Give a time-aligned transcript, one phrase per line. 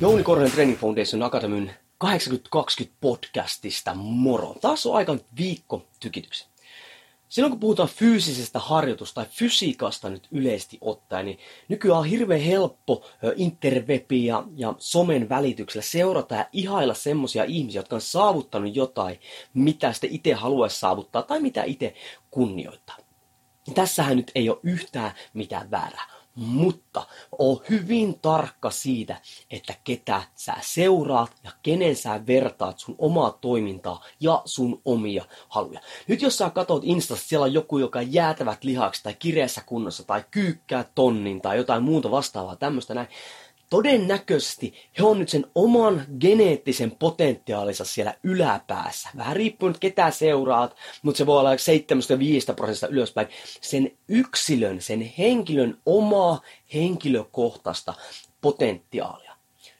[0.00, 4.54] Jouni Korhonen Training Foundation Academyn 8020 podcastista moro.
[4.60, 6.46] Taas on aika viikko tykityksi.
[7.28, 13.06] Silloin kun puhutaan fyysisestä harjoitusta tai fysiikasta nyt yleisesti ottaen, niin nykyään on hirveän helppo
[13.36, 19.20] interwebi ja, ja somen välityksellä seurata ja ihailla semmoisia ihmisiä, jotka on saavuttanut jotain,
[19.54, 21.94] mitä sitten itse haluaisi saavuttaa tai mitä itse
[22.30, 22.96] kunnioittaa.
[23.74, 27.06] Tässähän nyt ei ole yhtään mitään väärää mutta
[27.38, 29.16] oo hyvin tarkka siitä,
[29.50, 35.80] että ketä sä seuraat ja kenen sä vertaat sun omaa toimintaa ja sun omia haluja.
[36.08, 40.24] Nyt jos sä katsot Instasta, siellä on joku, joka jäätävät lihaksi tai kireässä kunnossa tai
[40.30, 43.08] kyykkää tonnin tai jotain muuta vastaavaa tämmöistä näin,
[43.70, 49.08] todennäköisesti he on nyt sen oman geneettisen potentiaalinsa siellä yläpäässä.
[49.16, 53.28] Vähän riippuen ketä seuraat, mutta se voi olla 75 prosentista ylöspäin.
[53.60, 56.40] Sen yksilön, sen henkilön omaa
[56.74, 57.94] henkilökohtaista
[58.40, 59.36] potentiaalia.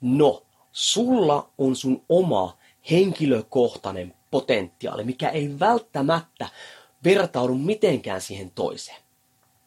[0.00, 2.58] No, sulla on sun oma
[2.90, 6.48] henkilökohtainen potentiaali, mikä ei välttämättä
[7.04, 9.01] vertaudu mitenkään siihen toiseen.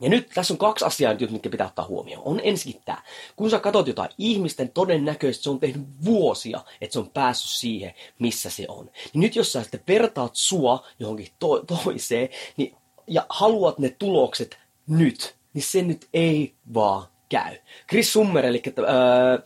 [0.00, 2.22] Ja nyt tässä on kaksi asiaa nyt, mitkä pitää ottaa huomioon.
[2.24, 3.02] On ensinnäkin tämä.
[3.36, 7.94] Kun sä katsot jotain ihmisten, todennäköisesti se on tehnyt vuosia, että se on päässyt siihen,
[8.18, 8.90] missä se on.
[9.12, 12.76] Niin nyt jos sä sitten vertaat sua johonkin to- toiseen, niin,
[13.06, 17.56] ja haluat ne tulokset nyt, niin se nyt ei vaan käy.
[17.88, 19.42] Chris Summer, eli äh,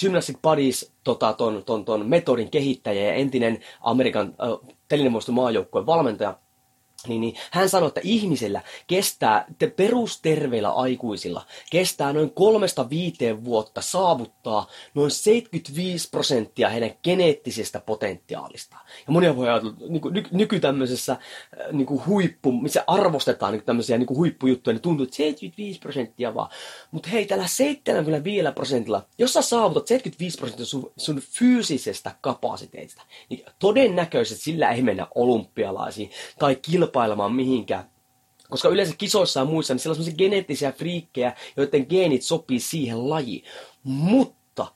[0.00, 6.38] Gymnastic Buddies, tota, ton, ton, ton metodin kehittäjä ja entinen Amerikan äh, telinemuiston maajoukkueen valmentaja,
[7.08, 13.80] niin, niin hän sanoi, että ihmisellä kestää, te perusterveillä aikuisilla, kestää noin kolmesta viiteen vuotta
[13.80, 18.76] saavuttaa noin 75 prosenttia heidän geneettisestä potentiaalista.
[19.06, 21.18] Ja monia voi ajatella, niin kuin, ny, nyky tämmöisessä äh,
[21.72, 26.34] niin kuin huippu, missä arvostetaan niin tämmöisiä niin kuin huippujuttuja, niin tuntuu, että 75 prosenttia
[26.34, 26.50] vaan.
[26.90, 33.44] Mutta hei, tällä 75 prosentilla, jos sä saavutat 75 prosenttia sun, sun fyysisestä kapasiteetista, niin
[33.58, 37.84] todennäköisesti sillä ei mennä olympialaisiin tai kilpailuun kilpailemaan mihinkään.
[38.50, 43.10] Koska yleensä kisoissa ja muissa, niin siellä on sellaisia geneettisiä friikkejä, joiden geenit sopii siihen
[43.10, 43.44] lajiin.
[43.82, 44.66] Mutta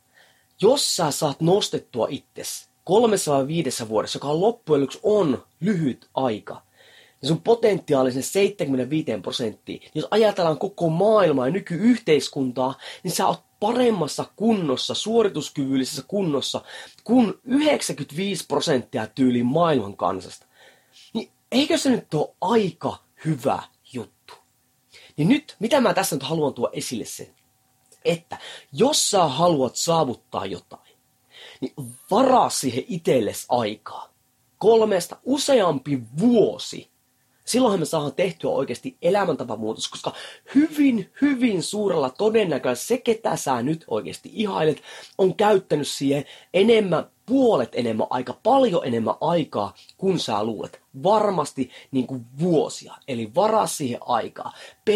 [0.62, 6.08] jos sä saat nostettua itsesi kolmessa vai viidessä vuodessa, joka on loppujen lopuksi on lyhyt
[6.14, 6.62] aika,
[7.20, 13.42] niin sun potentiaalisen 75 prosenttia, niin jos ajatellaan koko maailmaa ja nykyyhteiskuntaa, niin sä oot
[13.60, 16.60] paremmassa kunnossa, suorituskyvyllisessä kunnossa
[17.04, 20.47] kuin 95 prosenttia tyyliin maailman kansasta.
[21.52, 24.34] Eikö se nyt ole aika hyvä juttu?
[25.16, 27.34] Niin nyt, mitä mä tässä nyt haluan tuoda esille sen,
[28.04, 28.38] että
[28.72, 30.96] jos sä haluat saavuttaa jotain,
[31.60, 31.72] niin
[32.10, 34.08] varaa siihen itsellesi aikaa.
[34.58, 36.90] Kolmesta useampi vuosi
[37.48, 40.12] silloinhan me saadaan tehtyä oikeasti elämäntapamuutos, koska
[40.54, 44.82] hyvin, hyvin suurella todennäköisesti se, ketä sä nyt oikeasti ihailet,
[45.18, 50.80] on käyttänyt siihen enemmän, puolet enemmän aika paljon enemmän aikaa kuin sä luulet.
[51.02, 52.94] Varmasti niin kuin vuosia.
[53.08, 54.52] Eli varaa siihen aikaa.
[54.84, 54.88] B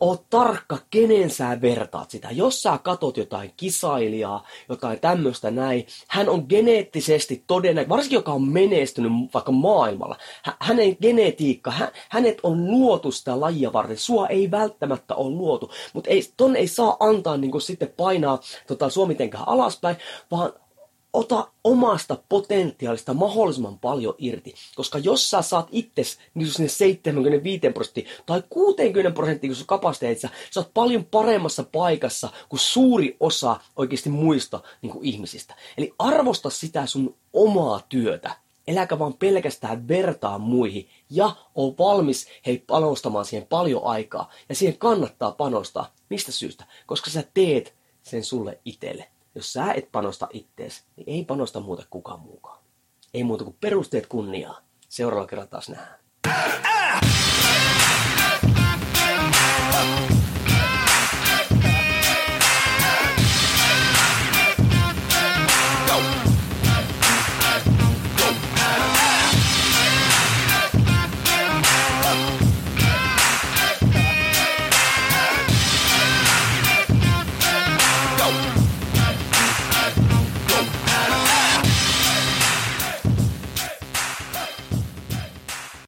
[0.00, 2.28] oot tarkka, kenen sä vertaat sitä.
[2.30, 8.48] Jos sä katot jotain kisailijaa, jotain tämmöistä näin, hän on geneettisesti todennäköisesti, varsinkin joka on
[8.48, 10.16] menestynyt vaikka maailmalla,
[10.60, 13.96] hänen genetiikka, hä, hänet on luotu sitä lajia varten.
[13.96, 18.90] Sua ei välttämättä ole luotu, mutta ei, ton ei saa antaa niin sitten painaa tota,
[18.90, 19.96] suomitenkään alaspäin,
[20.30, 20.52] vaan
[21.14, 24.54] ota omasta potentiaalista mahdollisimman paljon irti.
[24.76, 30.28] Koska jos sä saat itses niin sinne 75 prosenttia tai 60 prosenttia, kun sun kapasiteetissa,
[30.50, 35.54] sä oot paljon paremmassa paikassa kuin suuri osa oikeasti muista niin kuin ihmisistä.
[35.78, 38.36] Eli arvosta sitä sun omaa työtä.
[38.66, 44.30] Eläkä vaan pelkästään vertaa muihin ja on valmis hei panostamaan siihen paljon aikaa.
[44.48, 45.92] Ja siihen kannattaa panostaa.
[46.10, 46.64] Mistä syystä?
[46.86, 49.13] Koska sä teet sen sulle itselle.
[49.34, 52.58] Jos sä et panosta ittees, niin ei panosta muuta kukaan muukaan.
[53.14, 54.60] Ei muuta kuin perusteet kunniaa.
[54.88, 56.04] Seuraavalla kerralla taas nähdään.